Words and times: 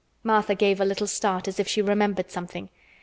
Martha 0.23 0.55
gave 0.55 0.81
a 0.81 0.83
little 0.83 1.05
start, 1.05 1.47
as 1.47 1.59
if 1.59 1.67
she 1.67 1.79
remembered 1.79 2.31
something. 2.31 2.69